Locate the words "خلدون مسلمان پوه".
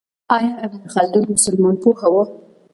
0.93-2.01